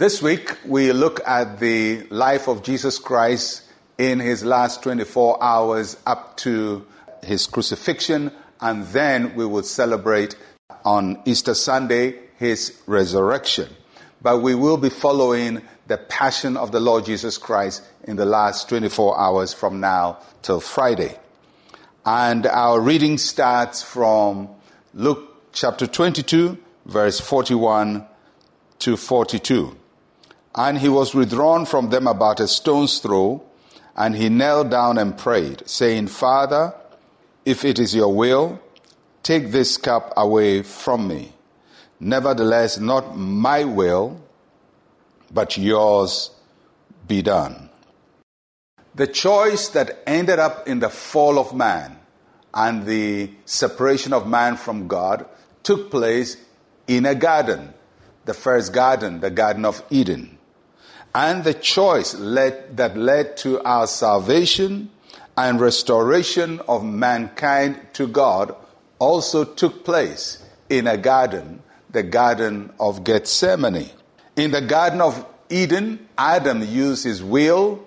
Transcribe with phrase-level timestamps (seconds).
[0.00, 3.64] This week, we look at the life of Jesus Christ
[3.98, 6.86] in his last 24 hours up to
[7.22, 8.32] his crucifixion,
[8.62, 10.36] and then we will celebrate
[10.86, 13.68] on Easter Sunday his resurrection.
[14.22, 18.70] But we will be following the passion of the Lord Jesus Christ in the last
[18.70, 21.14] 24 hours from now till Friday.
[22.06, 24.48] And our reading starts from
[24.94, 28.06] Luke chapter 22, verse 41
[28.78, 29.76] to 42.
[30.54, 33.42] And he was withdrawn from them about a stone's throw,
[33.96, 36.74] and he knelt down and prayed, saying, Father,
[37.44, 38.60] if it is your will,
[39.22, 41.32] take this cup away from me.
[42.00, 44.20] Nevertheless, not my will,
[45.32, 46.30] but yours
[47.06, 47.70] be done.
[48.94, 51.96] The choice that ended up in the fall of man
[52.52, 55.26] and the separation of man from God
[55.62, 56.36] took place
[56.88, 57.72] in a garden,
[58.24, 60.38] the first garden, the Garden of Eden
[61.14, 64.90] and the choice led, that led to our salvation
[65.36, 68.54] and restoration of mankind to God
[68.98, 73.90] also took place in a garden, the Garden of Gethsemane.
[74.36, 77.84] In the Garden of Eden, Adam used his will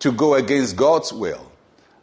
[0.00, 1.50] to go against God's will.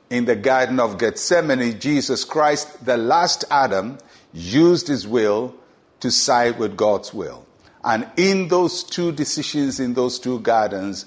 [0.10, 3.98] In the Garden of Gethsemane, Jesus Christ, the last Adam,
[4.34, 5.54] used his will
[6.00, 7.46] to side with God's will.
[7.84, 11.06] And in those two decisions, in those two gardens,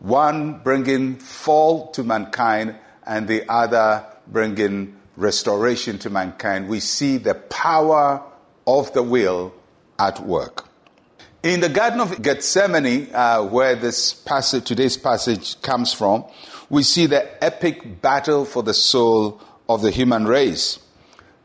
[0.00, 7.34] one bringing fall to mankind and the other bringing restoration to mankind, we see the
[7.34, 8.22] power
[8.66, 9.54] of the will
[9.98, 10.68] at work.
[11.42, 16.24] In the Garden of Gethsemane, uh, where this passage, today's passage comes from,
[16.68, 20.80] we see the epic battle for the soul of the human race.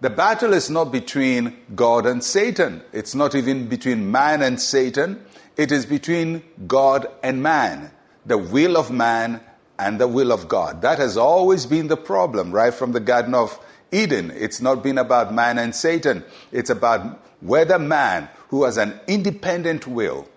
[0.01, 2.81] The battle is not between God and Satan.
[2.91, 5.23] It's not even between man and Satan.
[5.57, 7.91] It is between God and man.
[8.25, 9.41] The will of man
[9.77, 10.81] and the will of God.
[10.81, 13.59] That has always been the problem, right from the Garden of
[13.91, 14.31] Eden.
[14.31, 16.23] It's not been about man and Satan.
[16.51, 20.27] It's about whether man, who has an independent will,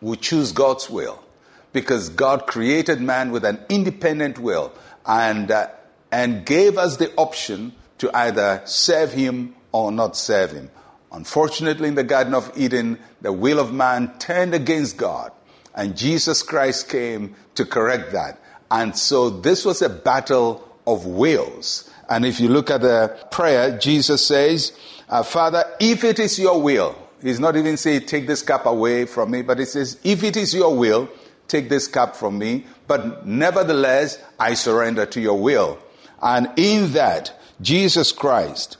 [0.00, 1.22] will choose God's will.
[1.74, 4.72] Because God created man with an independent will
[5.04, 5.68] and, uh,
[6.10, 10.70] and gave us the option to either serve him or not serve him.
[11.12, 15.32] Unfortunately, in the Garden of Eden, the will of man turned against God,
[15.74, 18.40] and Jesus Christ came to correct that.
[18.70, 21.90] And so this was a battle of wills.
[22.08, 24.72] And if you look at the prayer, Jesus says,
[25.08, 29.04] uh, Father, if it is your will, he's not even saying, take this cup away
[29.06, 31.08] from me, but he says, if it is your will,
[31.48, 35.78] take this cup from me, but nevertheless, I surrender to your will.
[36.22, 38.76] And in that, Jesus Christ,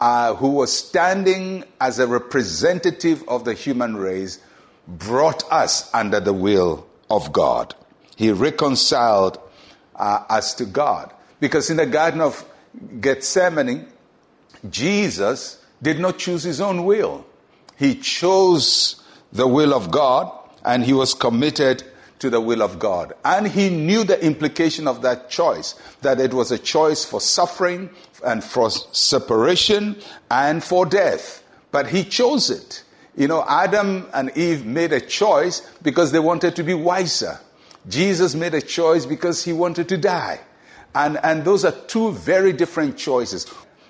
[0.00, 4.40] uh, who was standing as a representative of the human race,
[4.86, 7.74] brought us under the will of God.
[8.16, 9.38] He reconciled
[9.96, 11.12] uh, us to God.
[11.40, 12.44] Because in the Garden of
[13.00, 13.86] Gethsemane,
[14.68, 17.26] Jesus did not choose his own will.
[17.76, 19.02] He chose
[19.32, 20.30] the will of God
[20.64, 21.84] and he was committed
[22.24, 23.12] to the will of God.
[23.22, 27.90] And he knew the implication of that choice, that it was a choice for suffering
[28.24, 29.96] and for separation
[30.30, 31.44] and for death.
[31.70, 32.82] But he chose it.
[33.14, 37.38] You know, Adam and Eve made a choice because they wanted to be wiser.
[37.90, 40.40] Jesus made a choice because he wanted to die.
[40.94, 43.46] And, and those are two very different choices.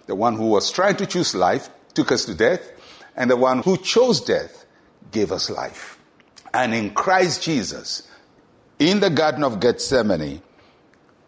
[0.06, 2.68] The one who was trying to choose life took us to death,
[3.14, 4.66] and the one who chose death
[5.12, 6.00] gave us life.
[6.52, 8.08] And in Christ Jesus,
[8.90, 10.42] in the Garden of Gethsemane,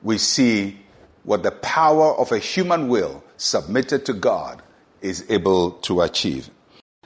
[0.03, 0.79] we see
[1.25, 4.63] what the power of a human will submitted to God
[5.01, 6.51] is able to achieve.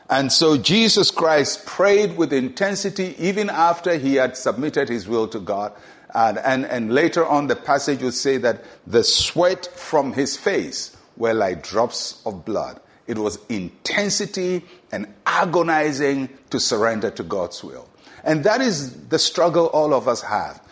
[0.09, 5.39] And so Jesus Christ prayed with intensity even after he had submitted his will to
[5.39, 5.73] God.
[6.15, 10.97] And, and, and later on, the passage will say that the sweat from his face
[11.17, 12.81] were like drops of blood.
[13.07, 17.90] It was intensity and agonizing to surrender to God's will.
[18.25, 20.63] And that is the struggle all of us have.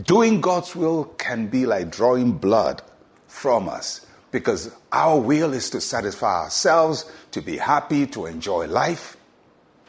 [0.00, 2.82] Doing God's will can be like drawing blood
[3.26, 9.16] from us because our will is to satisfy ourselves, to be happy, to enjoy life.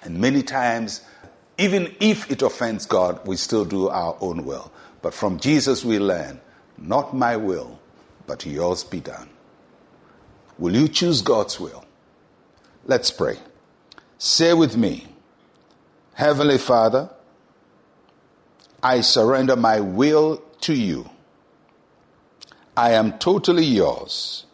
[0.04, 1.02] And many times,
[1.58, 4.72] even if it offends God, we still do our own will.
[5.02, 6.42] But from Jesus, we learn,
[6.78, 7.80] not my will,
[8.28, 9.30] but yours be done.
[10.58, 11.86] Will you choose God's will?
[12.86, 13.38] Let's pray.
[14.18, 15.08] Say with me,
[16.14, 17.10] Heavenly Father,
[18.82, 21.10] I surrender my will to you.
[22.78, 24.46] I am totally yours.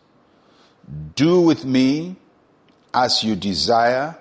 [1.15, 2.15] Do with me
[2.93, 4.17] as you desire.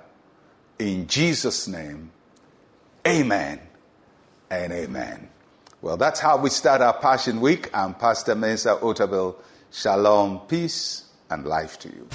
[0.78, 2.12] In Jesus' name,
[3.06, 3.60] amen
[4.50, 5.28] and amen.
[5.80, 7.70] Well, that's how we start our Passion Week.
[7.74, 9.34] I'm Pastor Mensa Otabil.
[9.70, 12.08] Shalom, peace, and life to you.